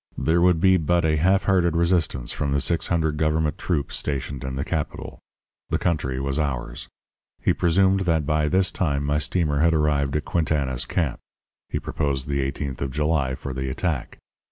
[0.17, 4.43] There would be but a half hearted resistance from the six hundred government troops stationed
[4.43, 5.19] in the capital.
[5.69, 6.87] The country was ours.
[7.39, 11.19] He presumed that by this time my steamer had arrived at Quintana's camp.
[11.69, 14.17] He proposed the eighteenth of July for the attack.